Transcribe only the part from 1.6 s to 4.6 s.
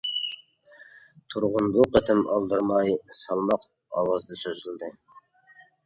بۇ قېتىم ئالدىرىماي، سالماق ئاۋازدا